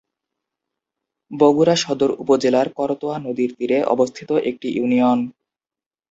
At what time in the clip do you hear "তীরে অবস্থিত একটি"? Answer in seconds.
3.57-4.67